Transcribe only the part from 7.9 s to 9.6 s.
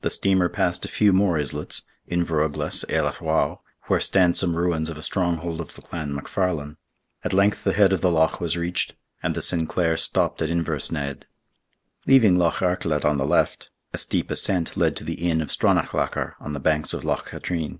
of the loch was reached, and the